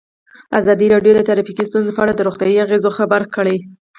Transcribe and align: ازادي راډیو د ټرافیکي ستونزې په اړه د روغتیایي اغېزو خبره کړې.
ازادي 0.59 0.87
راډیو 0.93 1.11
د 1.15 1.19
ټرافیکي 1.27 1.63
ستونزې 1.69 1.91
په 1.93 2.01
اړه 2.03 2.13
د 2.15 2.21
روغتیایي 2.27 2.63
اغېزو 2.65 2.89
خبره 2.97 3.25
کړې. 3.35 3.57